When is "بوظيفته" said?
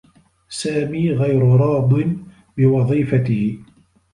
2.57-3.57